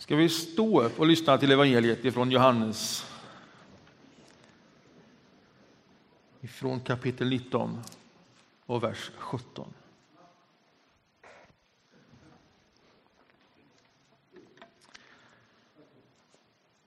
Ska 0.00 0.16
vi 0.16 0.28
stå 0.28 0.82
upp 0.82 1.00
och 1.00 1.06
lyssna 1.06 1.38
till 1.38 1.50
evangeliet 1.50 2.04
ifrån 2.04 2.30
Johannes? 2.30 3.06
Ifrån 6.40 6.80
kapitel 6.80 7.28
19 7.28 7.82
och 8.66 8.84
vers 8.84 9.10
17. 9.16 9.74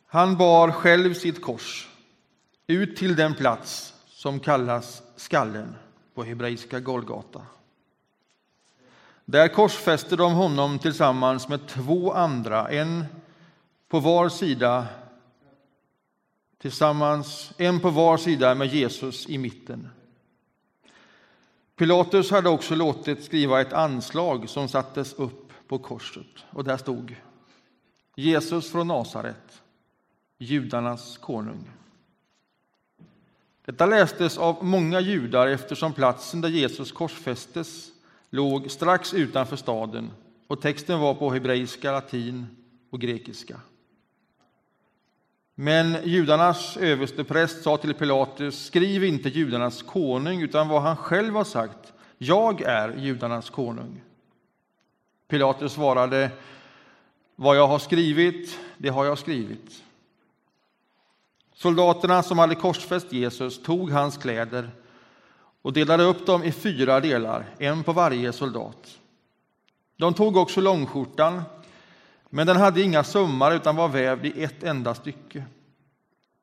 Han 0.05 0.37
bar 0.37 0.71
själv 0.71 1.13
sitt 1.13 1.41
kors 1.41 1.89
ut 2.67 2.97
till 2.97 3.15
den 3.15 3.33
plats 3.33 3.93
som 4.07 4.39
kallas 4.39 5.01
skallen 5.15 5.75
på 6.13 6.23
hebreiska 6.23 6.79
Golgata. 6.79 7.45
Där 9.25 9.47
korsfäste 9.47 10.15
de 10.15 10.33
honom 10.33 10.79
tillsammans 10.79 11.47
med 11.47 11.67
två 11.67 12.13
andra, 12.13 12.69
en 12.69 13.05
på 13.89 13.99
var 13.99 14.29
sida 14.29 14.87
tillsammans, 16.57 17.51
en 17.57 17.79
på 17.79 17.89
var 17.89 18.17
sida 18.17 18.55
med 18.55 18.67
Jesus 18.67 19.29
i 19.29 19.37
mitten. 19.37 19.89
Pilatus 21.75 22.31
hade 22.31 22.49
också 22.49 22.75
låtit 22.75 23.23
skriva 23.23 23.61
ett 23.61 23.73
anslag 23.73 24.49
som 24.49 24.67
sattes 24.67 25.13
upp 25.13 25.51
på 25.67 25.79
korset 25.79 26.45
och 26.49 26.63
där 26.63 26.77
stod 26.77 27.15
Jesus 28.15 28.71
från 28.71 28.87
Nasaret, 28.87 29.61
judarnas 30.37 31.17
konung. 31.17 31.69
Detta 33.65 33.85
lästes 33.85 34.37
av 34.37 34.65
många 34.65 34.99
judar 34.99 35.47
eftersom 35.47 35.93
platsen 35.93 36.41
där 36.41 36.49
Jesus 36.49 36.91
korsfästes 36.91 37.92
låg 38.33 38.71
strax 38.71 39.13
utanför 39.13 39.55
staden 39.55 40.11
och 40.47 40.61
texten 40.61 40.99
var 40.99 41.13
på 41.13 41.31
hebreiska, 41.31 41.91
latin 41.91 42.47
och 42.89 43.01
grekiska. 43.01 43.59
Men 45.55 45.97
judarnas 46.03 46.77
överstepräst 46.77 47.63
sa 47.63 47.77
till 47.77 47.93
Pilatus, 47.93 48.65
skriv 48.65 49.03
inte 49.03 49.29
judarnas 49.29 49.81
konung, 49.81 50.41
utan 50.41 50.67
vad 50.67 50.81
han 50.81 50.97
själv 50.97 51.33
har 51.35 51.43
sagt, 51.43 51.93
jag 52.17 52.61
är 52.61 52.97
judarnas 52.97 53.49
konung. 53.49 54.01
Pilatus 55.27 55.73
svarade, 55.73 56.31
vad 57.35 57.57
jag 57.57 57.67
har 57.67 57.79
skrivit, 57.79 58.59
det 58.77 58.89
har 58.89 59.05
jag 59.05 59.17
skrivit. 59.17 59.83
Soldaterna 61.55 62.23
som 62.23 62.39
hade 62.39 62.55
korsfäst 62.55 63.13
Jesus 63.13 63.63
tog 63.63 63.91
hans 63.91 64.17
kläder 64.17 64.71
och 65.63 65.73
delade 65.73 66.03
upp 66.03 66.25
dem 66.25 66.43
i 66.43 66.51
fyra 66.51 66.99
delar, 66.99 67.45
en 67.57 67.83
på 67.83 67.93
varje 67.93 68.33
soldat. 68.33 68.99
De 69.97 70.13
tog 70.13 70.37
också 70.37 70.61
långskjortan, 70.61 71.41
men 72.29 72.47
den 72.47 72.57
hade 72.57 72.81
inga 72.81 73.03
sömmar 73.03 73.55
utan 73.55 73.75
var 73.75 73.87
vävd 73.87 74.25
i 74.25 74.43
ett 74.43 74.63
enda 74.63 74.95
stycke. 74.95 75.43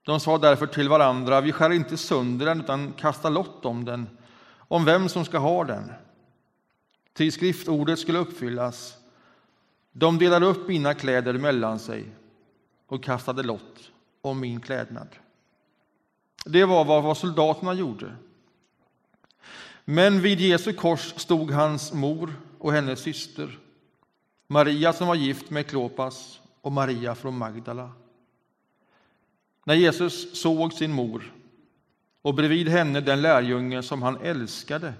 De 0.02 0.20
sa 0.20 0.38
därför 0.38 0.66
till 0.66 0.88
varandra, 0.88 1.40
vi 1.40 1.52
skär 1.52 1.70
inte 1.70 1.96
sönder 1.96 2.46
den 2.46 2.60
utan 2.60 2.92
kastar 2.92 3.30
lott 3.30 3.64
om 3.64 3.84
den, 3.84 4.08
om 4.52 4.84
vem 4.84 5.08
som 5.08 5.24
ska 5.24 5.38
ha 5.38 5.64
den. 5.64 5.92
Till 7.12 7.32
skriftordet 7.32 7.98
skulle 7.98 8.18
uppfyllas. 8.18 8.96
De 9.92 10.18
delade 10.18 10.46
upp 10.46 10.68
mina 10.68 10.94
kläder 10.94 11.32
mellan 11.32 11.78
sig 11.78 12.04
och 12.86 13.02
kastade 13.02 13.42
lott 13.42 13.90
om 14.22 14.40
min 14.40 14.60
klädnad. 14.60 15.08
Det 16.44 16.64
var 16.64 16.84
vad 16.84 17.16
soldaterna 17.16 17.74
gjorde. 17.74 18.16
Men 19.84 20.20
vid 20.20 20.40
Jesu 20.40 20.72
kors 20.72 21.14
stod 21.16 21.50
hans 21.50 21.92
mor 21.92 22.34
och 22.58 22.72
hennes 22.72 23.00
syster, 23.00 23.58
Maria 24.46 24.92
som 24.92 25.08
var 25.08 25.14
gift 25.14 25.50
med 25.50 25.66
Klopas 25.66 26.40
och 26.60 26.72
Maria 26.72 27.14
från 27.14 27.38
Magdala. 27.38 27.90
När 29.64 29.74
Jesus 29.74 30.40
såg 30.40 30.72
sin 30.72 30.92
mor 30.92 31.32
och 32.22 32.34
bredvid 32.34 32.68
henne 32.68 33.00
den 33.00 33.22
lärjunge 33.22 33.82
som 33.82 34.02
han 34.02 34.16
älskade 34.16 34.92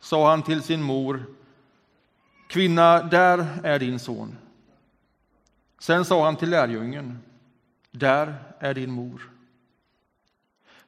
sa 0.00 0.30
han 0.30 0.42
till 0.42 0.62
sin 0.62 0.82
mor 0.82 1.24
Kvinna, 2.48 3.02
där 3.02 3.46
är 3.62 3.78
din 3.78 3.98
son. 3.98 4.36
Sen 5.78 6.04
sa 6.04 6.24
han 6.24 6.36
till 6.36 6.50
lärjungen 6.50 7.18
Där 7.90 8.34
är 8.58 8.74
din 8.74 8.90
mor. 8.90 9.30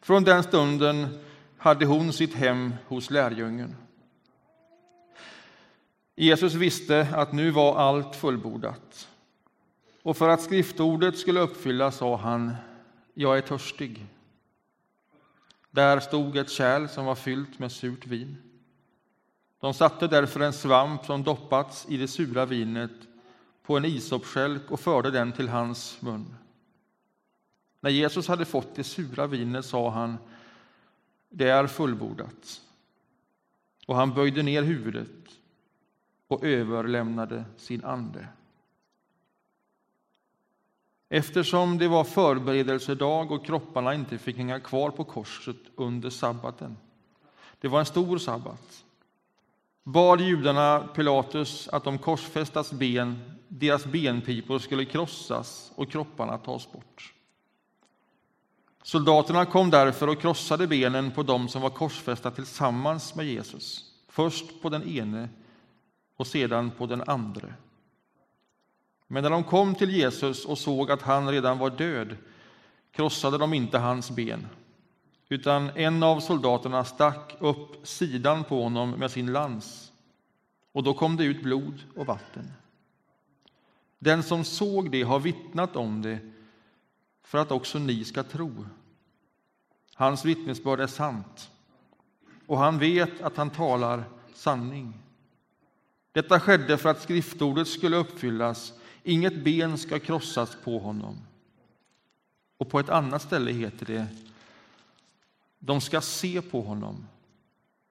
Från 0.00 0.24
den 0.24 0.42
stunden 0.42 1.18
hade 1.58 1.86
hon 1.86 2.12
sitt 2.12 2.34
hem 2.34 2.74
hos 2.86 3.10
lärjungen. 3.10 3.76
Jesus 6.16 6.54
visste 6.54 7.08
att 7.12 7.32
nu 7.32 7.50
var 7.50 7.76
allt 7.76 8.16
fullbordat. 8.16 9.08
Och 10.02 10.16
för 10.16 10.28
att 10.28 10.42
skriftordet 10.42 11.18
skulle 11.18 11.40
uppfyllas 11.40 11.96
sa 11.96 12.16
han, 12.16 12.54
jag 13.14 13.38
är 13.38 13.42
törstig. 13.42 14.06
Där 15.70 16.00
stod 16.00 16.36
ett 16.36 16.50
kärl 16.50 16.88
som 16.88 17.04
var 17.04 17.14
fyllt 17.14 17.58
med 17.58 17.72
surt 17.72 18.06
vin. 18.06 18.36
De 19.60 19.74
satte 19.74 20.06
därför 20.06 20.40
en 20.40 20.52
svamp 20.52 21.04
som 21.04 21.22
doppats 21.22 21.86
i 21.88 21.96
det 21.96 22.08
sura 22.08 22.46
vinet 22.46 22.90
på 23.62 23.76
en 23.76 23.84
isopskälk 23.84 24.70
och 24.70 24.80
förde 24.80 25.10
den 25.10 25.32
till 25.32 25.48
hans 25.48 26.02
mun. 26.02 26.34
När 27.80 27.90
Jesus 27.90 28.28
hade 28.28 28.44
fått 28.44 28.74
det 28.74 28.84
sura 28.84 29.26
vinet 29.26 29.64
sa 29.64 29.90
han 29.90 30.18
det 31.28 31.48
är 31.48 31.66
fullbordat. 31.66 32.60
Och 33.86 33.96
han 33.96 34.14
böjde 34.14 34.42
ner 34.42 34.62
huvudet 34.62 35.08
och 36.28 36.44
överlämnade 36.44 37.44
sin 37.56 37.84
ande. 37.84 38.28
Eftersom 41.08 41.78
det 41.78 41.88
var 41.88 42.04
förberedelsedag 42.04 43.32
och 43.32 43.46
kropparna 43.46 43.94
inte 43.94 44.18
fick 44.18 44.36
hänga 44.36 44.60
kvar 44.60 44.90
på 44.90 45.04
korset 45.04 45.56
under 45.76 46.10
sabbaten, 46.10 46.76
det 47.60 47.68
var 47.68 47.78
en 47.78 47.86
stor 47.86 48.18
sabbat, 48.18 48.84
bad 49.84 50.20
judarna 50.20 50.88
Pilatus 50.94 51.68
att 51.68 51.84
de 51.84 51.98
korsfästas 51.98 52.72
ben, 52.72 53.38
deras 53.48 53.84
benpipor 53.84 54.58
skulle 54.58 54.84
krossas 54.84 55.72
och 55.74 55.90
kropparna 55.90 56.38
tas 56.38 56.72
bort. 56.72 57.14
Soldaterna 58.82 59.44
kom 59.44 59.70
därför 59.70 60.08
och 60.08 60.20
krossade 60.20 60.66
benen 60.66 61.10
på 61.10 61.22
dem 61.22 61.48
som 61.48 61.62
var 61.62 61.70
korsfästa 61.70 62.30
tillsammans 62.30 63.14
med 63.14 63.26
Jesus, 63.26 63.84
först 64.08 64.62
på 64.62 64.68
den 64.68 64.88
ene 64.88 65.28
och 66.16 66.26
sedan 66.26 66.70
på 66.70 66.86
den 66.86 67.02
andre. 67.06 67.54
Men 69.06 69.22
när 69.22 69.30
de 69.30 69.44
kom 69.44 69.74
till 69.74 69.90
Jesus 69.90 70.44
och 70.44 70.58
såg 70.58 70.90
att 70.90 71.02
han 71.02 71.30
redan 71.30 71.58
var 71.58 71.70
död 71.70 72.16
krossade 72.92 73.38
de 73.38 73.54
inte 73.54 73.78
hans 73.78 74.10
ben, 74.10 74.46
utan 75.28 75.70
en 75.70 76.02
av 76.02 76.20
soldaterna 76.20 76.84
stack 76.84 77.36
upp 77.38 77.86
sidan 77.86 78.44
på 78.44 78.62
honom 78.62 78.90
med 78.90 79.10
sin 79.10 79.32
lans, 79.32 79.92
och 80.72 80.82
då 80.82 80.94
kom 80.94 81.16
det 81.16 81.24
ut 81.24 81.42
blod 81.42 81.82
och 81.96 82.06
vatten. 82.06 82.52
Den 83.98 84.22
som 84.22 84.44
såg 84.44 84.90
det 84.90 85.02
har 85.02 85.20
vittnat 85.20 85.76
om 85.76 86.02
det 86.02 86.18
för 87.28 87.38
att 87.38 87.50
också 87.50 87.78
ni 87.78 88.04
ska 88.04 88.22
tro. 88.22 88.66
Hans 89.94 90.24
vittnesbörd 90.24 90.80
är 90.80 90.86
sant, 90.86 91.50
och 92.46 92.58
han 92.58 92.78
vet 92.78 93.20
att 93.20 93.36
han 93.36 93.50
talar 93.50 94.04
sanning. 94.34 94.94
Detta 96.12 96.40
skedde 96.40 96.78
för 96.78 96.88
att 96.88 97.02
skriftordet 97.02 97.68
skulle 97.68 97.96
uppfyllas. 97.96 98.72
Inget 99.02 99.44
ben 99.44 99.78
ska 99.78 99.98
krossas 99.98 100.56
på 100.64 100.78
honom. 100.78 101.18
Och 102.56 102.70
på 102.70 102.80
ett 102.80 102.88
annat 102.88 103.22
ställe 103.22 103.52
heter 103.52 103.86
det 103.86 104.06
de 105.58 105.80
ska 105.80 106.00
se 106.00 106.42
på 106.42 106.60
honom 106.60 107.06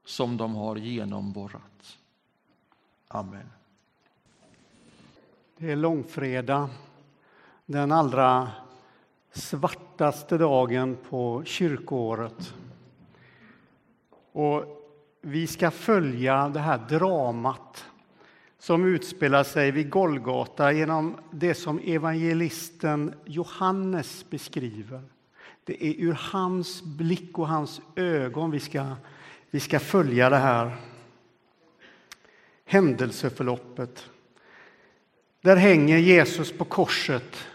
som 0.05 0.37
de 0.37 0.55
har 0.55 0.75
genomborrat. 0.75 1.97
Amen. 3.07 3.49
Det 5.57 5.71
är 5.71 5.75
långfredag, 5.75 6.69
den 7.65 7.91
allra 7.91 8.51
svartaste 9.31 10.37
dagen 10.37 10.97
på 11.09 11.43
kyrkoåret. 11.45 12.53
Och 14.31 14.63
vi 15.21 15.47
ska 15.47 15.71
följa 15.71 16.49
det 16.49 16.59
här 16.59 16.77
dramat 16.89 17.85
som 18.59 18.85
utspelar 18.85 19.43
sig 19.43 19.71
vid 19.71 19.89
Golgata 19.89 20.71
genom 20.71 21.15
det 21.31 21.53
som 21.53 21.79
evangelisten 21.79 23.13
Johannes 23.25 24.25
beskriver. 24.29 25.01
Det 25.63 25.85
är 25.85 25.93
ur 25.97 26.17
hans 26.31 26.83
blick 26.83 27.39
och 27.39 27.47
hans 27.47 27.81
ögon 27.95 28.51
vi 28.51 28.59
ska, 28.59 28.95
vi 29.49 29.59
ska 29.59 29.79
följa 29.79 30.29
det 30.29 30.37
här 30.37 30.75
händelseförloppet. 32.65 34.09
Där 35.41 35.55
hänger 35.55 35.97
Jesus 35.97 36.51
på 36.51 36.65
korset 36.65 37.47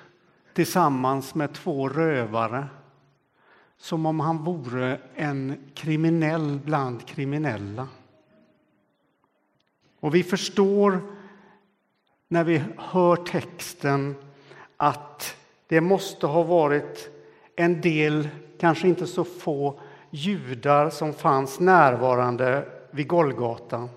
tillsammans 0.54 1.34
med 1.34 1.52
två 1.52 1.88
rövare 1.88 2.69
som 3.76 4.06
om 4.06 4.20
han 4.20 4.44
vore 4.44 5.00
en 5.14 5.70
kriminell 5.75 6.60
bland 6.64 7.06
kriminella. 7.06 7.88
Och 10.00 10.14
vi 10.14 10.22
förstår 10.22 11.00
när 12.28 12.44
vi 12.44 12.62
hör 12.76 13.16
texten 13.16 14.14
att 14.76 15.37
det 15.66 15.81
måste 15.81 16.26
ha 16.26 16.43
varit 16.43 17.10
en 17.56 17.81
del, 17.81 18.28
kanske 18.60 18.88
inte 18.88 19.06
så 19.06 19.25
få, 19.25 19.81
judar 20.10 20.90
som 20.90 21.12
fanns 21.12 21.60
närvarande 21.60 22.69
vid 22.90 23.08
Golgata. 23.08 23.88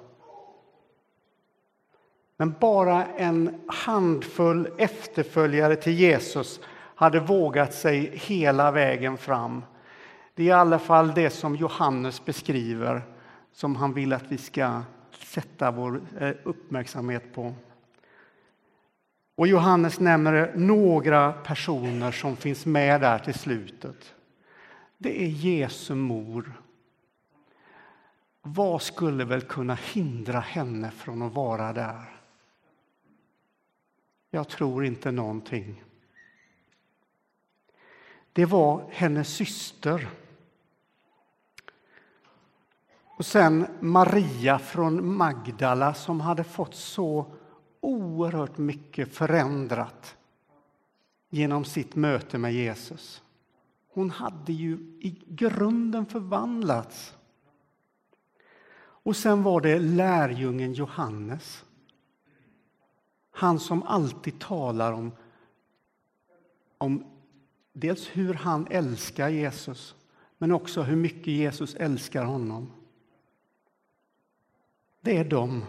Men 2.38 2.56
bara 2.60 3.06
en 3.06 3.62
handfull 3.68 4.70
efterföljare 4.78 5.76
till 5.76 5.94
Jesus 5.94 6.60
hade 6.96 7.20
vågat 7.20 7.74
sig 7.74 8.12
hela 8.14 8.72
vägen 8.72 9.18
fram. 9.18 9.64
Det 10.34 10.44
är 10.44 10.48
i 10.48 10.52
alla 10.52 10.80
fall 10.80 11.14
det 11.14 11.30
som 11.30 11.56
Johannes 11.56 12.26
beskriver, 12.26 13.02
som 13.52 13.76
han 13.76 13.94
vill 13.94 14.14
att 14.14 14.32
vi 14.32 14.38
ska 14.38 14.82
sätta 15.12 15.72
vår 15.72 16.02
eh, 16.20 16.32
uppmärksamhet 16.44 17.34
på. 17.34 17.54
Och 19.38 19.48
Johannes 19.48 20.00
nämner 20.00 20.52
några 20.56 21.32
personer 21.34 22.12
som 22.12 22.36
finns 22.36 22.66
med 22.66 23.02
där 23.02 23.20
till 23.20 23.34
slutet. 23.34 24.14
Det 24.98 25.24
är 25.24 25.28
Jesu 25.28 25.96
mor. 25.96 26.62
Vad 28.42 28.82
skulle 28.82 29.26
väl 29.26 29.42
kunna 29.42 29.76
hindra 29.94 30.40
henne 30.40 30.92
från 30.92 31.22
att 31.22 31.34
vara 31.34 31.74
där? 31.74 32.15
Jag 34.36 34.48
tror 34.48 34.86
inte 34.86 35.12
någonting. 35.12 35.84
Det 38.34 38.46
var 38.46 38.90
hennes 38.92 39.30
syster. 39.36 40.10
Och 43.18 43.26
sen 43.26 43.68
Maria 43.80 44.60
från 44.60 45.16
Magdala 45.16 45.94
som 45.94 46.22
hade 46.22 46.44
fått 46.44 46.76
så 46.76 47.26
oerhört 47.82 48.58
mycket 48.58 49.14
förändrat 49.14 50.18
genom 51.30 51.66
sitt 51.66 51.96
möte 51.96 52.38
med 52.38 52.54
Jesus. 52.54 53.24
Hon 53.94 54.10
hade 54.10 54.54
ju 54.54 54.74
i 55.00 55.24
grunden 55.28 56.06
förvandlats. 56.06 57.16
Och 58.78 59.16
sen 59.16 59.44
var 59.44 59.62
det 59.62 59.80
lärjungen 59.80 60.74
Johannes. 60.74 61.65
Han 63.36 63.60
som 63.60 63.84
alltid 63.84 64.40
talar 64.40 64.92
om, 64.94 65.12
om 66.78 67.04
dels 67.74 68.08
hur 68.08 68.34
han 68.34 68.68
älskar 68.70 69.30
Jesus, 69.30 69.96
men 70.38 70.52
också 70.52 70.82
hur 70.82 70.96
mycket 70.96 71.28
Jesus 71.28 71.76
älskar 71.76 72.24
honom. 72.24 72.72
Det 75.02 75.18
är 75.18 75.26
de. 75.26 75.66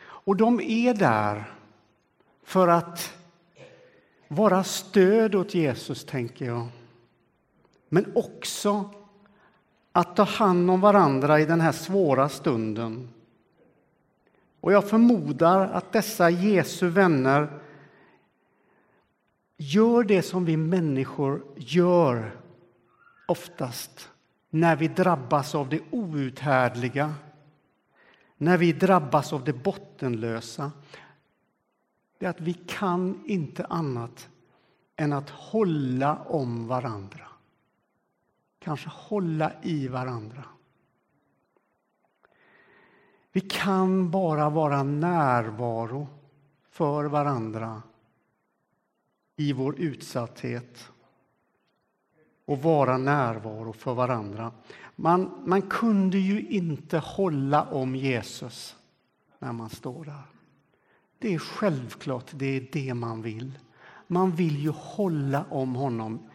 Och 0.00 0.36
de 0.36 0.60
är 0.60 0.94
där 0.94 1.54
för 2.42 2.68
att 2.68 3.14
vara 4.28 4.64
stöd 4.64 5.34
åt 5.34 5.54
Jesus, 5.54 6.04
tänker 6.04 6.44
jag. 6.44 6.66
Men 7.88 8.12
också 8.14 8.90
att 9.92 10.16
ta 10.16 10.22
hand 10.22 10.70
om 10.70 10.80
varandra 10.80 11.40
i 11.40 11.44
den 11.44 11.60
här 11.60 11.72
svåra 11.72 12.28
stunden. 12.28 13.08
Och 14.60 14.72
jag 14.72 14.88
förmodar 14.88 15.68
att 15.68 15.92
dessa 15.92 16.30
Jesu 16.30 16.88
vänner 16.88 17.60
gör 19.56 20.04
det 20.04 20.22
som 20.22 20.44
vi 20.44 20.56
människor 20.56 21.42
gör 21.56 22.40
oftast 23.26 24.10
när 24.50 24.76
vi 24.76 24.88
drabbas 24.88 25.54
av 25.54 25.68
det 25.68 25.80
outhärdliga, 25.90 27.14
när 28.36 28.58
vi 28.58 28.72
drabbas 28.72 29.32
av 29.32 29.44
det 29.44 29.52
bottenlösa. 29.52 30.72
Det 32.18 32.26
är 32.26 32.30
att 32.30 32.40
vi 32.40 32.54
kan 32.54 33.22
inte 33.26 33.64
annat 33.64 34.28
än 34.96 35.12
att 35.12 35.30
hålla 35.30 36.16
om 36.16 36.66
varandra. 36.66 37.26
Kanske 38.58 38.88
hålla 38.92 39.52
i 39.62 39.88
varandra. 39.88 40.44
Vi 43.38 43.42
kan 43.42 44.10
bara 44.10 44.50
vara 44.50 44.82
närvaro 44.82 46.08
för 46.70 47.04
varandra 47.04 47.82
i 49.36 49.52
vår 49.52 49.80
utsatthet 49.80 50.90
och 52.44 52.62
vara 52.62 52.98
närvaro 52.98 53.72
för 53.72 53.94
varandra. 53.94 54.52
Man, 54.96 55.42
man 55.44 55.62
kunde 55.62 56.18
ju 56.18 56.48
inte 56.48 56.98
hålla 56.98 57.62
om 57.62 57.96
Jesus 57.96 58.76
när 59.38 59.52
man 59.52 59.70
står 59.70 60.04
där. 60.04 60.22
Det 61.18 61.34
är 61.34 61.38
självklart, 61.38 62.30
det 62.32 62.46
är 62.46 62.68
det 62.72 62.94
man 62.94 63.22
vill. 63.22 63.58
Man 64.06 64.30
vill 64.30 64.58
ju 64.58 64.70
hålla 64.70 65.44
om 65.50 65.74
honom 65.74 66.30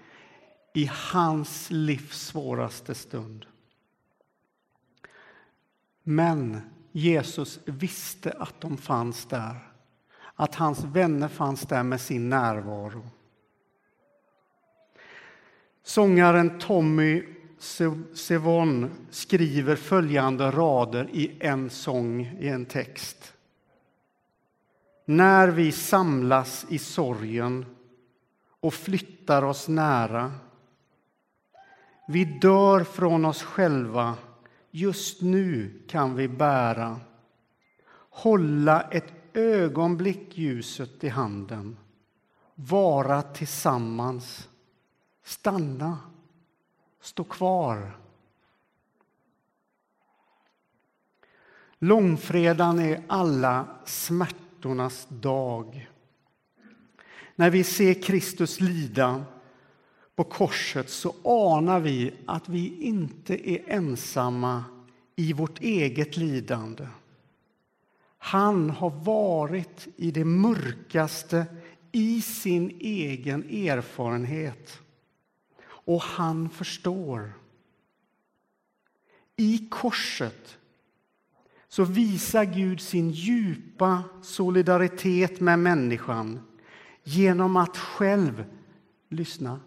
i 0.74 0.90
hans 1.14 1.72
livs 1.72 2.26
svåraste 2.26 2.96
stund. 2.96 3.46
Men 6.04 6.62
Jesus 6.96 7.60
visste 7.66 8.32
att 8.32 8.62
de 8.62 8.78
fanns 8.78 9.26
där, 9.26 9.56
att 10.36 10.56
hans 10.56 10.84
vänner 10.84 11.28
fanns 11.28 11.62
där 11.62 11.84
med 11.84 12.02
sin 12.02 12.30
närvaro. 12.30 13.04
Sångaren 15.84 16.60
Tommy 16.60 17.24
Sevon 18.14 18.92
skriver 19.10 19.76
följande 19.76 20.52
rader 20.52 21.10
i 21.12 21.38
en 21.40 21.70
sång, 21.70 22.38
i 22.40 22.48
en 22.48 22.66
text. 22.66 23.34
När 25.06 25.48
vi 25.48 25.72
samlas 25.72 26.66
i 26.70 26.78
sorgen 26.78 27.66
och 28.60 28.74
flyttar 28.74 29.44
oss 29.44 29.68
nära 29.68 30.32
vi 32.06 32.26
dör 32.26 32.84
från 32.84 33.26
oss 33.26 33.44
själva 33.44 34.16
Just 34.76 35.22
nu 35.22 35.82
kan 35.88 36.16
vi 36.16 36.28
bära, 36.28 37.00
hålla 38.10 38.82
ett 38.82 39.14
ögonblick 39.34 40.38
ljuset 40.38 41.04
i 41.04 41.10
handen, 41.10 41.78
vara 42.56 43.22
tillsammans, 43.22 44.50
stanna, 45.24 45.98
stå 47.02 47.24
kvar. 47.24 47.98
Långfredagen 51.80 52.80
är 52.80 53.04
alla 53.08 53.66
smärtornas 53.86 55.08
dag. 55.10 55.90
När 57.36 57.50
vi 57.50 57.64
ser 57.64 58.02
Kristus 58.02 58.60
lida 58.60 59.26
på 60.16 60.24
korset 60.24 60.90
så 60.90 61.16
anar 61.24 61.80
vi 61.80 62.14
att 62.26 62.50
vi 62.50 62.82
inte 62.82 63.50
är 63.50 63.62
ensamma 63.68 64.64
i 65.16 65.34
vårt 65.34 65.62
eget 65.62 66.18
lidande. 66.18 66.88
Han 68.18 68.70
har 68.70 68.90
varit 68.90 69.88
i 69.96 70.12
det 70.12 70.26
mörkaste 70.26 71.46
i 71.92 72.22
sin 72.22 72.78
egen 72.80 73.44
erfarenhet. 73.44 74.80
Och 75.66 76.02
han 76.02 76.50
förstår. 76.50 77.34
I 79.36 79.68
korset 79.70 80.58
så 81.68 81.84
visar 81.84 82.46
Gud 82.46 82.82
sin 82.82 83.12
djupa 83.12 84.04
solidaritet 84.22 85.40
med 85.40 85.60
människan 85.60 86.40
genom 87.04 87.58
att 87.58 87.78
själv, 87.78 88.46
lyssna, 89.10 89.60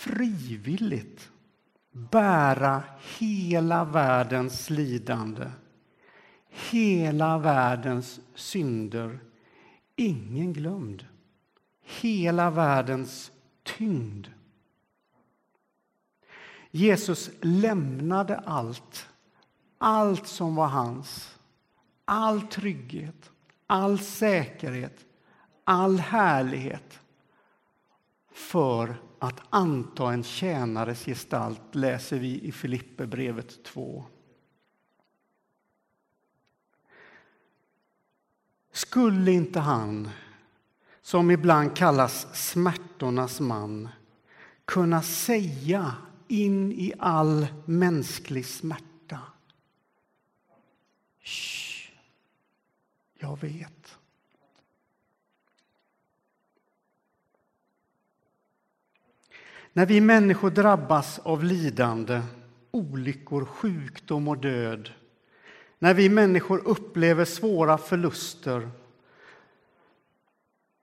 frivilligt 0.00 1.30
bära 1.92 2.82
hela 3.18 3.84
världens 3.84 4.70
lidande, 4.70 5.50
hela 6.48 7.38
världens 7.38 8.20
synder, 8.34 9.18
ingen 9.96 10.52
glömd, 10.52 11.06
hela 11.82 12.50
världens 12.50 13.32
tyngd. 13.62 14.26
Jesus 16.70 17.30
lämnade 17.40 18.38
allt, 18.38 19.08
allt 19.78 20.26
som 20.26 20.54
var 20.54 20.68
hans, 20.68 21.38
all 22.04 22.42
trygghet, 22.42 23.30
all 23.66 23.98
säkerhet, 23.98 25.04
all 25.64 25.98
härlighet 25.98 27.00
för 28.40 28.96
att 29.18 29.40
anta 29.50 30.12
en 30.12 30.22
tjänares 30.24 31.04
gestalt 31.04 31.74
läser 31.74 32.18
vi 32.18 32.40
i 32.40 32.52
Filipperbrevet 32.52 33.64
2. 33.64 34.04
Skulle 38.72 39.32
inte 39.32 39.60
han, 39.60 40.10
som 41.02 41.30
ibland 41.30 41.76
kallas 41.76 42.26
smärtornas 42.50 43.40
man 43.40 43.88
kunna 44.64 45.02
säga 45.02 45.94
in 46.28 46.72
i 46.72 46.92
all 46.98 47.46
mänsklig 47.64 48.46
smärta 48.46 48.90
Shh, 51.20 51.92
jag 53.18 53.40
vet. 53.40 53.79
När 59.72 59.86
vi 59.86 60.00
människor 60.00 60.50
drabbas 60.50 61.18
av 61.18 61.44
lidande, 61.44 62.22
olyckor, 62.70 63.44
sjukdom 63.44 64.28
och 64.28 64.38
död, 64.38 64.90
när 65.78 65.94
vi 65.94 66.08
människor 66.08 66.58
upplever 66.68 67.24
svåra 67.24 67.78
förluster 67.78 68.70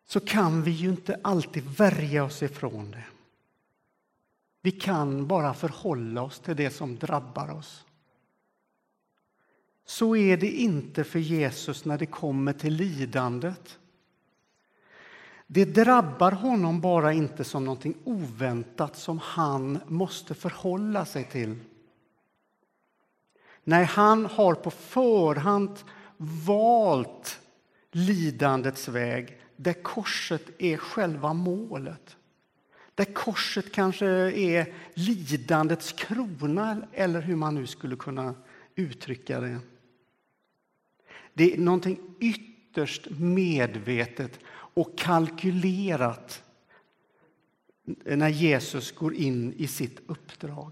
så 0.06 0.20
kan 0.20 0.64
vi 0.64 0.72
ju 0.72 0.90
inte 0.90 1.20
alltid 1.24 1.64
värja 1.64 2.24
oss 2.24 2.44
ifrån 2.44 2.92
det. 2.92 3.04
Vi 4.62 4.72
kan 4.72 5.28
bara 5.28 5.54
förhålla 5.54 6.22
oss 6.22 6.40
till 6.40 6.56
det 6.56 6.70
som 6.70 6.98
drabbar 6.98 7.52
oss. 7.52 7.86
Så 9.86 10.16
är 10.16 10.38
det 10.38 10.52
inte 10.52 11.04
för 11.04 11.20
Jesus 11.20 11.86
när 11.86 11.98
det 11.98 12.06
kommer 12.06 12.54
till 12.54 12.74
lidandet. 12.74 13.80
Det 15.48 15.66
drabbar 15.66 16.32
honom 16.32 16.82
bara 16.82 17.14
inte 17.14 17.44
som 17.44 17.66
någonting 17.66 17.96
oväntat 18.04 18.98
som 18.98 19.20
han 19.20 19.80
måste 19.88 20.36
förhålla 20.36 21.06
sig 21.06 21.24
till. 21.24 21.56
Nej, 23.64 23.86
han 23.86 24.26
har 24.26 24.56
på 24.56 24.72
förhand 24.72 25.80
valt 26.18 27.40
lidandets 27.92 28.88
väg 28.88 29.38
där 29.56 29.74
korset 29.74 30.44
är 30.58 30.78
själva 30.78 31.34
målet. 31.34 32.18
Där 32.96 33.06
korset 33.06 33.72
kanske 33.72 34.08
är 34.32 34.74
lidandets 34.94 35.92
krona, 35.92 36.88
eller 36.94 37.22
hur 37.22 37.36
man 37.36 37.56
nu 37.56 37.68
skulle 37.68 37.96
kunna 37.96 38.36
uttrycka 38.76 39.40
det. 39.40 39.60
Det 41.34 41.54
är 41.54 41.58
någonting 41.58 42.00
ytterst 42.20 43.08
medvetet 43.10 44.40
och 44.78 44.98
kalkylerat 44.98 46.44
när 48.04 48.30
Jesus 48.30 48.92
går 48.92 49.14
in 49.14 49.54
i 49.54 49.68
sitt 49.68 50.00
uppdrag. 50.08 50.72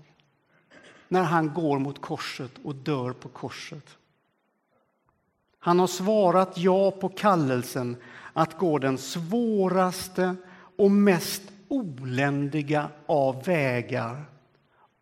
När 1.07 1.23
han 1.23 1.53
går 1.53 1.79
mot 1.79 2.01
korset 2.01 2.51
och 2.63 2.75
dör 2.75 3.13
på 3.13 3.29
korset. 3.29 3.97
Han 5.59 5.79
har 5.79 5.87
svarat 5.87 6.57
ja 6.57 6.91
på 6.91 7.09
kallelsen 7.09 7.97
att 8.33 8.57
gå 8.57 8.77
den 8.77 8.97
svåraste 8.97 10.35
och 10.77 10.91
mest 10.91 11.43
oländiga 11.67 12.89
av 13.05 13.43
vägar. 13.43 14.25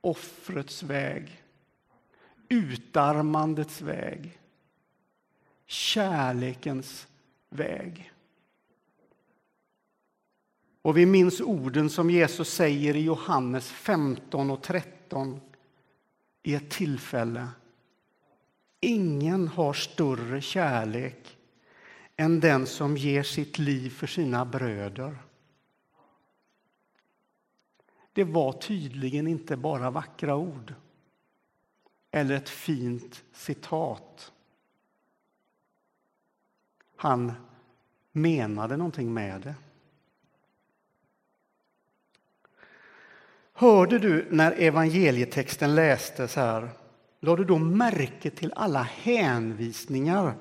Offrets 0.01 0.83
väg, 0.83 1.43
utarmandets 2.49 3.81
väg, 3.81 4.39
kärlekens 5.65 7.07
väg. 7.49 8.12
Och 10.83 10.97
vi 10.97 11.05
minns 11.05 11.41
orden 11.41 11.89
som 11.89 12.09
Jesus 12.09 12.53
säger 12.53 12.95
i 12.95 13.01
Johannes 13.01 13.71
15 13.71 14.51
och 14.51 14.61
13 14.61 15.39
i 16.43 16.55
ett 16.55 16.69
tillfälle. 16.69 17.47
Ingen 18.79 19.47
har 19.47 19.73
större 19.73 20.41
kärlek 20.41 21.37
än 22.15 22.39
den 22.39 22.65
som 22.65 22.97
ger 22.97 23.23
sitt 23.23 23.59
liv 23.59 23.89
för 23.89 24.07
sina 24.07 24.45
bröder. 24.45 25.17
Det 28.13 28.23
var 28.23 28.53
tydligen 28.53 29.27
inte 29.27 29.57
bara 29.57 29.91
vackra 29.91 30.35
ord 30.35 30.73
eller 32.11 32.35
ett 32.35 32.49
fint 32.49 33.23
citat. 33.33 34.31
Han 36.95 37.33
menade 38.11 38.77
någonting 38.77 39.13
med 39.13 39.41
det. 39.41 39.55
Hörde 43.63 43.99
du 43.99 44.27
när 44.29 44.51
evangelietexten 44.51 45.75
lästes 45.75 46.35
här, 46.35 46.69
lade 47.19 47.41
du 47.41 47.47
då 47.47 47.57
märke 47.57 48.29
till 48.29 48.53
alla 48.55 48.83
hänvisningar 48.83 50.33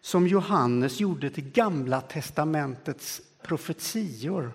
som 0.00 0.26
Johannes 0.26 1.00
gjorde 1.00 1.30
till 1.30 1.50
Gamla 1.50 2.00
testamentets 2.00 3.22
profetior? 3.42 4.52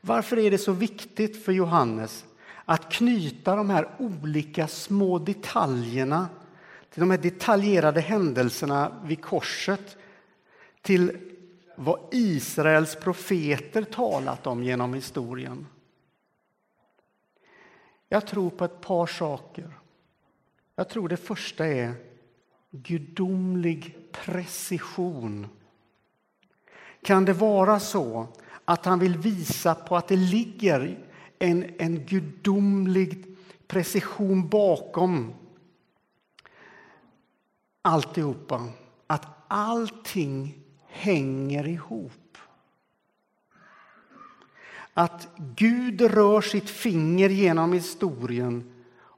Varför 0.00 0.38
är 0.38 0.50
det 0.50 0.58
så 0.58 0.72
viktigt 0.72 1.44
för 1.44 1.52
Johannes 1.52 2.24
att 2.64 2.92
knyta 2.92 3.56
de 3.56 3.70
här 3.70 3.88
olika 3.98 4.68
små 4.68 5.18
detaljerna 5.18 6.28
till 6.90 7.00
de 7.00 7.10
här 7.10 7.18
detaljerade 7.18 8.00
händelserna 8.00 8.92
vid 9.04 9.22
korset 9.22 9.96
till 10.82 11.16
vad 11.76 12.00
Israels 12.12 12.96
profeter 12.96 13.82
talat 13.82 14.46
om 14.46 14.62
genom 14.62 14.94
historien? 14.94 15.66
Jag 18.14 18.26
tror 18.26 18.50
på 18.50 18.64
ett 18.64 18.80
par 18.80 19.06
saker. 19.06 19.70
Jag 20.76 20.88
tror 20.88 21.08
det 21.08 21.16
första 21.16 21.66
är 21.66 21.94
gudomlig 22.70 23.96
precision. 24.12 25.46
Kan 27.02 27.24
det 27.24 27.32
vara 27.32 27.80
så 27.80 28.26
att 28.64 28.84
han 28.84 28.98
vill 28.98 29.18
visa 29.18 29.74
på 29.74 29.96
att 29.96 30.08
det 30.08 30.16
ligger 30.16 30.98
en, 31.38 31.74
en 31.78 32.06
gudomlig 32.06 33.36
precision 33.66 34.48
bakom 34.48 35.34
alltihopa? 37.82 38.68
Att 39.06 39.26
allting 39.48 40.58
hänger 40.86 41.68
ihop. 41.68 42.12
Att 44.94 45.28
Gud 45.56 46.00
rör 46.00 46.40
sitt 46.40 46.70
finger 46.70 47.28
genom 47.28 47.72
historien 47.72 48.72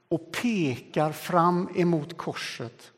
och 0.09 0.31
pekar 0.41 1.11
fram 1.11 1.69
emot 1.75 2.17
korset. 2.17 2.91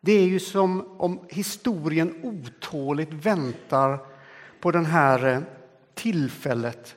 Det 0.00 0.12
är 0.12 0.26
ju 0.26 0.40
som 0.40 1.00
om 1.00 1.20
historien 1.28 2.14
otåligt 2.22 3.12
väntar 3.12 3.98
på 4.60 4.70
det 4.70 4.78
här 4.78 5.26
eh, 5.26 5.40
tillfället 5.94 6.96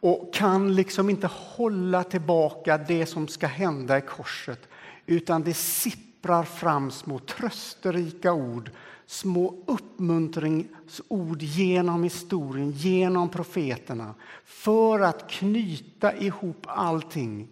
och 0.00 0.34
kan 0.34 0.74
liksom 0.74 1.10
inte 1.10 1.26
hålla 1.32 2.04
tillbaka 2.04 2.78
det 2.78 3.06
som 3.06 3.28
ska 3.28 3.46
hända 3.46 3.98
i 3.98 4.00
korset 4.00 4.68
utan 5.06 5.42
det 5.42 5.54
sipprar 5.54 6.42
fram 6.42 6.90
små 6.90 7.18
trösterika 7.18 8.32
ord 8.32 8.70
små 9.06 9.54
uppmuntringsord 9.66 11.42
genom 11.42 12.02
historien, 12.02 12.70
genom 12.70 13.28
profeterna 13.28 14.14
för 14.44 15.00
att 15.00 15.30
knyta 15.30 16.16
ihop 16.16 16.66
allting. 16.66 17.48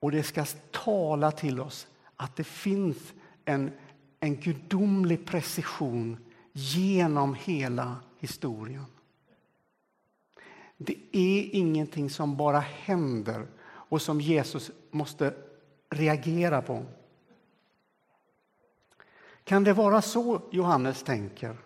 Och 0.00 0.10
det 0.10 0.22
ska 0.22 0.44
tala 0.70 1.30
till 1.30 1.60
oss 1.60 1.86
att 2.16 2.36
det 2.36 2.44
finns 2.44 2.96
en, 3.44 3.70
en 4.20 4.36
gudomlig 4.36 5.26
precision 5.26 6.16
genom 6.52 7.34
hela 7.34 7.96
historien. 8.18 8.84
Det 10.76 10.96
är 11.12 11.54
ingenting 11.54 12.10
som 12.10 12.36
bara 12.36 12.60
händer 12.60 13.46
och 13.62 14.02
som 14.02 14.20
Jesus 14.20 14.70
måste 14.90 15.34
reagera 15.90 16.62
på. 16.62 16.84
Kan 19.48 19.64
det 19.64 19.72
vara 19.72 20.02
så 20.02 20.42
Johannes 20.50 21.02
tänker? 21.02 21.56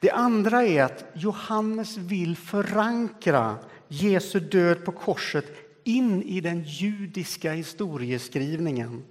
Det 0.00 0.10
andra 0.10 0.64
är 0.64 0.82
att 0.82 1.04
Johannes 1.14 1.96
vill 1.96 2.36
förankra 2.36 3.58
Jesu 3.88 4.40
död 4.40 4.84
på 4.84 4.92
korset 4.92 5.44
in 5.84 6.22
i 6.22 6.40
den 6.40 6.62
judiska 6.62 7.52
historieskrivningen. 7.52 9.04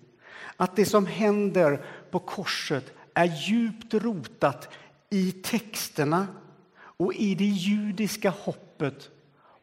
Att 0.55 0.75
det 0.75 0.85
som 0.85 1.05
händer 1.05 1.85
på 2.11 2.19
korset 2.19 2.93
är 3.13 3.49
djupt 3.49 3.93
rotat 3.93 4.69
i 5.09 5.31
texterna 5.31 6.27
och 6.79 7.13
i 7.13 7.35
det 7.35 7.45
judiska 7.45 8.29
hoppet 8.29 9.09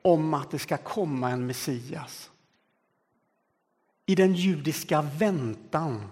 om 0.02 0.34
att 0.34 0.50
det 0.50 0.58
ska 0.58 0.76
komma 0.76 1.30
en 1.30 1.46
Messias 1.46 2.30
i 4.06 4.14
den 4.14 4.34
judiska 4.34 5.02
väntan. 5.02 6.10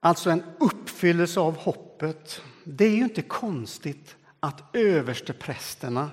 Alltså 0.00 0.30
en 0.30 0.42
uppfyllelse 0.58 1.40
av 1.40 1.56
hoppet. 1.56 2.42
Det 2.64 2.84
är 2.84 2.96
ju 2.96 3.02
inte 3.02 3.22
konstigt 3.22 4.16
att 4.40 4.76
översteprästerna 4.76 6.10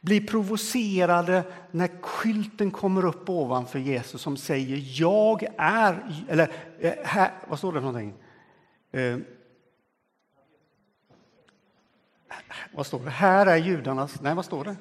blir 0.00 0.26
provocerade 0.26 1.52
när 1.70 2.02
skylten 2.02 2.70
kommer 2.70 3.04
upp 3.04 3.28
ovanför 3.28 3.78
Jesus 3.78 4.22
som 4.22 4.36
säger 4.36 5.00
jag 5.00 5.44
är... 5.58 6.24
Eller 6.28 6.52
eh, 6.78 6.92
här, 7.04 7.32
vad 7.48 7.58
står 7.58 7.72
det 7.72 7.80
för 7.80 7.86
någonting? 7.86 8.14
Eh, 8.92 9.18
vad 12.74 12.86
står 12.86 13.04
det? 13.04 13.10
Här 13.10 13.46
är 13.46 13.56
judarnas... 13.56 14.20
Nej, 14.20 14.34
vad 14.34 14.44
står 14.44 14.64
det? 14.64 14.76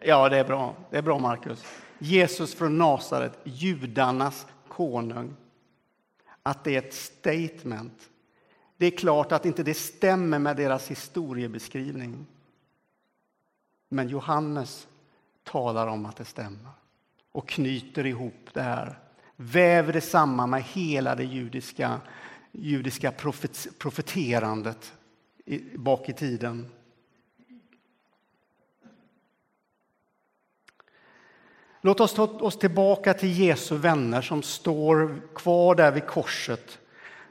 Ja, 0.00 0.28
det 0.28 0.36
är 0.36 0.44
bra. 0.44 0.76
Det 0.90 0.98
är 0.98 1.02
bra, 1.02 1.18
Markus. 1.18 1.64
Jesus 1.98 2.54
från 2.54 2.78
Nasaret, 2.78 3.38
judarnas 3.44 4.46
konung. 4.68 5.36
att 6.42 6.64
det 6.64 6.74
är 6.74 6.78
ett 6.78 6.94
statement. 6.94 8.08
Det 8.76 8.86
är 8.86 8.90
klart 8.90 9.32
att 9.32 9.46
inte 9.46 9.62
det 9.62 9.74
stämmer 9.74 10.38
med 10.38 10.56
deras 10.56 10.90
historiebeskrivning. 10.90 12.26
Men 13.88 14.08
Johannes 14.08 14.86
talar 15.44 15.86
om 15.86 16.06
att 16.06 16.16
det 16.16 16.24
stämmer 16.24 16.70
och 17.32 17.48
knyter 17.48 18.06
ihop 18.06 18.48
det 18.52 18.62
här, 18.62 18.98
väver 19.36 19.92
det 19.92 20.00
samman 20.00 20.50
med 20.50 20.62
hela 20.62 21.14
det 21.14 21.24
judiska, 21.24 22.00
judiska 22.52 23.12
profet, 23.12 23.68
profeterandet 23.78 24.92
bak 25.74 26.08
i 26.08 26.12
tiden. 26.12 26.66
Låt 31.80 32.00
oss 32.00 32.14
ta 32.14 32.22
oss 32.22 32.58
tillbaka 32.58 33.14
till 33.14 33.38
Jesu 33.38 33.76
vänner 33.76 34.22
som 34.22 34.42
står 34.42 35.20
kvar 35.34 35.74
där 35.74 35.92
vid 35.92 36.06
korset 36.06 36.78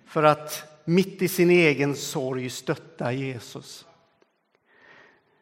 för 0.06 0.24
att 0.24 0.64
mitt 0.86 1.22
i 1.22 1.28
sin 1.28 1.50
egen 1.50 1.96
sorg 1.96 2.50
stötta 2.50 3.12
Jesus. 3.12 3.86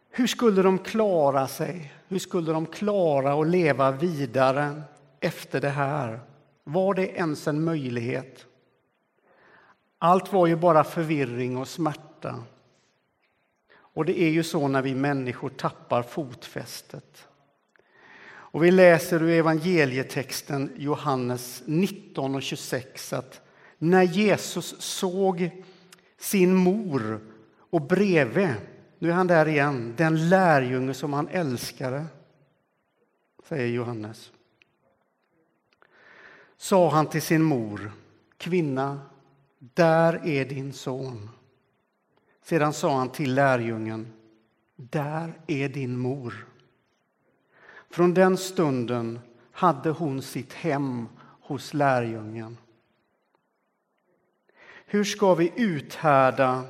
Hur 0.10 0.28
skulle 0.28 0.62
de 0.62 0.78
klara 0.78 1.48
sig? 1.48 1.94
Hur 2.08 2.20
skulle 2.20 2.52
de 2.52 2.66
klara 2.66 3.34
att 3.34 3.48
leva 3.48 3.92
vidare 3.92 4.82
efter 5.20 5.62
det 5.62 5.70
här? 5.70 6.20
Var 6.64 6.94
det 6.94 7.08
ens 7.08 7.48
en 7.48 7.64
möjlighet? 7.64 8.46
Allt 9.98 10.34
var 10.34 10.48
ju 10.48 10.56
bara 10.56 10.84
förvirring 10.84 11.58
och 11.58 11.68
smärta. 11.68 12.44
Och 13.78 14.06
det 14.06 14.22
är 14.22 14.30
ju 14.30 14.44
så 14.44 14.68
när 14.68 14.82
vi 14.82 14.96
människor 14.96 15.50
tappar 15.50 16.04
fotfästet. 16.04 17.28
Och 18.56 18.64
vi 18.64 18.72
läser 18.72 19.24
ur 19.24 19.30
evangelietexten 19.30 20.72
Johannes 20.76 21.64
19 21.66 22.36
och 22.36 22.42
26 22.42 23.14
att 23.14 23.42
när 23.78 24.04
Jesus 24.04 24.82
såg 24.82 25.50
sin 26.18 26.56
mor 26.56 27.20
och 27.58 27.82
bredvid, 27.82 28.50
nu 29.00 29.10
är 29.10 29.14
han 29.14 29.28
där 29.28 29.48
igen, 29.48 29.94
den 29.98 30.30
lärjunge 30.30 30.94
som 30.94 31.14
han 31.14 31.28
älskade, 31.28 32.06
säger 33.48 33.68
Johannes. 33.68 34.32
Sa 36.58 36.90
han 36.90 37.08
till 37.08 37.22
sin 37.22 37.44
mor, 37.44 37.92
kvinna, 38.38 39.02
där 39.60 40.28
är 40.28 40.46
din 40.46 40.74
son. 40.74 41.30
Sedan 42.44 42.74
sa 42.74 42.98
han 42.98 43.10
till 43.10 43.34
lärjungen, 43.34 44.14
där 44.76 45.40
är 45.48 45.70
din 45.70 45.98
mor. 45.98 46.55
Från 47.90 48.14
den 48.14 48.38
stunden 48.38 49.20
hade 49.52 49.90
hon 49.90 50.22
sitt 50.22 50.54
hem 50.54 51.08
hos 51.42 51.74
lärjungen. 51.74 52.58
Hur 54.86 55.04
ska 55.04 55.36
vi 55.36 55.52
uthärda 55.56 56.64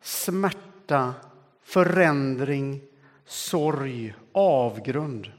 smärta, 0.00 1.14
förändring, 1.62 2.80
sorg, 3.24 4.14
avgrund? 4.32 5.32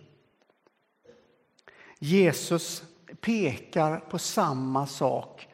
Jesus 2.00 2.84
pekar 3.22 4.00
på 4.00 4.20
samma 4.20 4.88
sak 4.88 5.48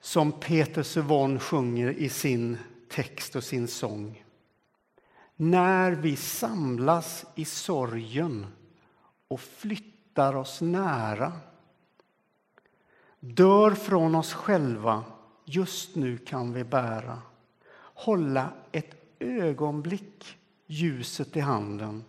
som 0.00 0.32
Peter 0.32 0.82
Suvon 0.82 1.40
sjunger 1.40 1.90
i 1.90 2.08
sin 2.08 2.58
text 2.88 3.36
och 3.36 3.44
sin 3.44 3.68
sång. 3.68 4.24
När 5.36 5.92
vi 5.92 6.16
samlas 6.16 7.24
i 7.34 7.44
sorgen 7.44 8.46
och 9.28 9.40
flyttar 9.40 10.36
oss 10.36 10.60
nära. 10.60 11.32
Dör 13.20 13.70
från 13.70 14.14
oss 14.14 14.32
själva, 14.32 15.04
just 15.44 15.96
nu 15.96 16.18
kan 16.18 16.52
vi 16.52 16.64
bära. 16.64 17.22
Hålla 17.78 18.52
ett 18.72 18.96
ögonblick 19.18 20.38
ljuset 20.66 21.36
i 21.36 21.40
handen. 21.40 22.04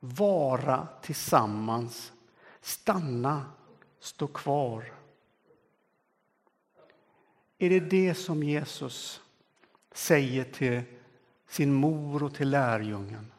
Vara 0.00 0.88
tillsammans, 1.02 2.12
stanna, 2.60 3.44
stå 4.00 4.26
kvar. 4.26 4.92
Är 7.58 7.70
det 7.70 7.80
det 7.80 8.14
som 8.14 8.42
Jesus 8.42 9.20
säger 9.92 10.44
till 10.44 10.82
sin 11.48 11.72
mor 11.72 12.22
och 12.22 12.34
till 12.34 12.50
lärjungen? 12.50 13.32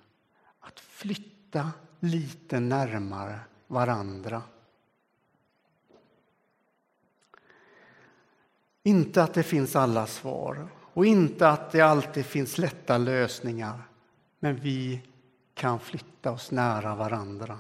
Att 0.60 0.80
flytta 0.80 1.72
lite 2.00 2.60
närmare 2.60 3.40
varandra. 3.68 4.42
Inte 8.84 9.24
att 9.24 9.34
det 9.34 9.44
finns 9.44 9.76
alla 9.76 10.08
svar 10.08 10.68
och 10.94 11.06
inte 11.06 11.50
att 11.50 11.72
det 11.72 11.82
alltid 11.82 12.26
finns 12.26 12.58
lätta 12.58 12.98
lösningar. 12.98 13.82
Men 14.40 14.56
vi 14.56 15.02
kan 15.54 15.80
flytta 15.80 16.32
oss 16.32 16.52
nära 16.52 16.96
varandra. 16.96 17.60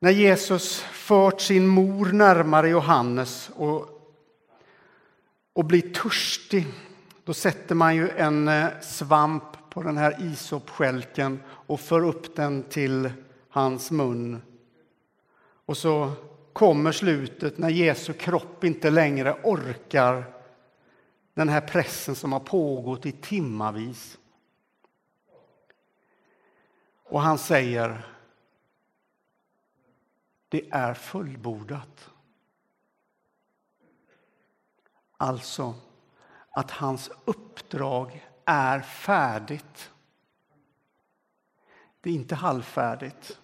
När 0.00 0.10
Jesus 0.10 0.80
fört 0.80 1.40
sin 1.40 1.66
mor 1.66 2.06
närmare 2.12 2.68
Johannes 2.68 3.50
och, 3.56 3.88
och 5.52 5.64
blir 5.64 5.94
törstig, 5.94 6.66
då 7.24 7.34
sätter 7.34 7.74
man 7.74 7.96
ju 7.96 8.08
en 8.08 8.48
eh, 8.48 8.80
svamp 8.80 9.53
på 9.74 9.82
den 9.82 9.96
här 9.96 10.22
isopskälken 10.22 11.42
och 11.48 11.80
för 11.80 12.04
upp 12.04 12.36
den 12.36 12.62
till 12.62 13.12
hans 13.48 13.90
mun. 13.90 14.42
Och 15.66 15.76
så 15.76 16.12
kommer 16.52 16.92
slutet 16.92 17.58
när 17.58 17.68
Jesu 17.68 18.12
kropp 18.12 18.64
inte 18.64 18.90
längre 18.90 19.40
orkar 19.42 20.24
den 21.34 21.48
här 21.48 21.60
pressen 21.60 22.14
som 22.14 22.32
har 22.32 22.40
pågått 22.40 23.06
i 23.06 23.12
timmavis. 23.12 24.18
Och 27.04 27.20
han 27.20 27.38
säger 27.38 28.06
det 30.48 30.70
är 30.70 30.94
fullbordat. 30.94 32.10
Alltså 35.16 35.74
att 36.50 36.70
hans 36.70 37.10
uppdrag 37.24 38.24
är 38.46 38.80
färdigt. 38.80 39.90
Det 42.00 42.10
är 42.10 42.14
inte 42.14 42.34
halvfärdigt. 42.34 43.38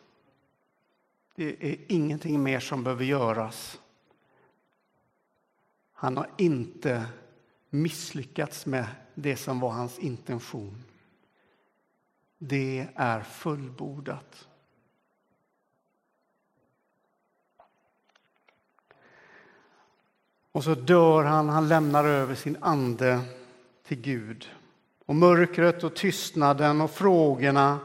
Det 1.34 1.72
är 1.72 1.78
ingenting 1.88 2.42
mer 2.42 2.60
som 2.60 2.84
behöver 2.84 3.04
göras. 3.04 3.80
Han 5.92 6.16
har 6.16 6.30
inte 6.38 7.06
misslyckats 7.70 8.66
med 8.66 8.86
det 9.14 9.36
som 9.36 9.60
var 9.60 9.70
hans 9.70 9.98
intention. 9.98 10.84
Det 12.38 12.88
är 12.94 13.22
fullbordat. 13.22 14.48
Och 20.52 20.64
så 20.64 20.74
dör 20.74 21.24
han, 21.24 21.48
han 21.48 21.68
lämnar 21.68 22.04
över 22.04 22.34
sin 22.34 22.56
ande 22.60 23.20
till 23.82 24.00
Gud. 24.00 24.50
Och 25.11 25.16
mörkret 25.16 25.85
och 25.85 25.96
tystnaden 25.96 26.81
och 26.81 26.90
frågorna 26.90 27.79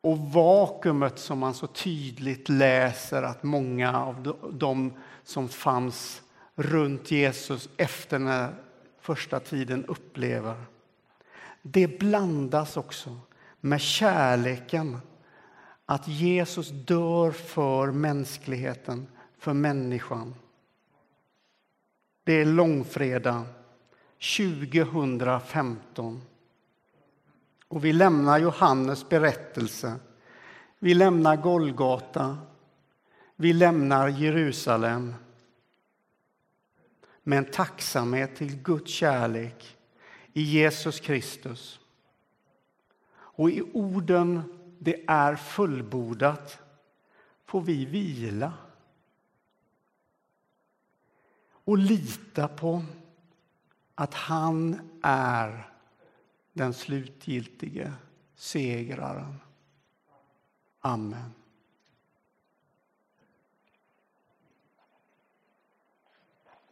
och 0.00 0.18
vakuumet 0.18 1.18
som 1.18 1.38
man 1.38 1.54
så 1.54 1.66
tydligt 1.66 2.48
läser 2.48 3.22
att 3.22 3.42
många 3.42 4.02
av 4.02 4.36
de 4.52 4.92
som 5.24 5.48
fanns 5.48 6.22
runt 6.54 7.10
Jesus 7.10 7.68
efter 7.76 8.18
den 8.18 8.54
första 9.00 9.40
tiden 9.40 9.84
upplever. 9.84 10.64
Det 11.62 11.98
blandas 11.98 12.76
också 12.76 13.20
med 13.60 13.80
kärleken 13.80 14.98
att 15.84 16.08
Jesus 16.08 16.70
dör 16.70 17.30
för 17.30 17.90
mänskligheten, 17.90 19.06
för 19.38 19.52
människan. 19.52 20.34
Det 22.24 22.32
är 22.32 22.44
långfredag 22.44 23.42
2015. 24.18 26.22
Och 27.68 27.84
vi 27.84 27.92
lämnar 27.92 28.38
Johannes 28.38 29.08
berättelse. 29.08 29.96
Vi 30.78 30.94
lämnar 30.94 31.36
Golgata. 31.36 32.38
Vi 33.36 33.52
lämnar 33.52 34.08
Jerusalem 34.08 35.14
med 37.22 37.38
en 37.38 37.50
tacksamhet 37.50 38.36
till 38.36 38.62
Guds 38.62 38.90
kärlek 38.90 39.76
i 40.32 40.42
Jesus 40.42 41.00
Kristus. 41.00 41.80
Och 43.12 43.50
i 43.50 43.62
orden 43.72 44.42
det 44.78 45.04
är 45.06 45.36
fullbordat 45.36 46.58
får 47.44 47.60
vi 47.60 47.84
vila 47.84 48.52
och 51.48 51.78
lita 51.78 52.48
på 52.48 52.84
att 53.98 54.14
han 54.14 54.80
är 55.02 55.70
den 56.52 56.74
slutgiltige 56.74 57.92
segraren. 58.36 59.40
Amen. 60.80 61.32